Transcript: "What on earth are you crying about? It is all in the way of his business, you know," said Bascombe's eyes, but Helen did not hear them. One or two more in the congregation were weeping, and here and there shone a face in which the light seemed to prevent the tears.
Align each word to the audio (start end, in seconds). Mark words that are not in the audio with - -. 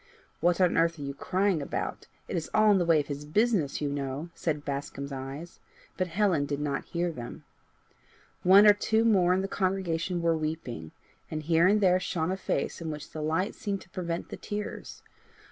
"What 0.39 0.59
on 0.59 0.77
earth 0.77 0.97
are 0.97 1.03
you 1.03 1.13
crying 1.13 1.61
about? 1.61 2.07
It 2.27 2.35
is 2.35 2.49
all 2.55 2.71
in 2.71 2.79
the 2.79 2.85
way 2.87 2.99
of 2.99 3.05
his 3.05 3.23
business, 3.23 3.81
you 3.81 3.87
know," 3.91 4.31
said 4.33 4.65
Bascombe's 4.65 5.11
eyes, 5.11 5.59
but 5.95 6.07
Helen 6.07 6.47
did 6.47 6.59
not 6.59 6.85
hear 6.85 7.11
them. 7.11 7.43
One 8.41 8.65
or 8.65 8.73
two 8.73 9.05
more 9.05 9.31
in 9.31 9.41
the 9.43 9.47
congregation 9.47 10.23
were 10.23 10.35
weeping, 10.35 10.89
and 11.29 11.43
here 11.43 11.67
and 11.67 11.81
there 11.81 11.99
shone 11.99 12.31
a 12.31 12.35
face 12.37 12.81
in 12.81 12.89
which 12.89 13.11
the 13.11 13.21
light 13.21 13.53
seemed 13.53 13.81
to 13.81 13.89
prevent 13.91 14.29
the 14.29 14.37
tears. 14.37 15.03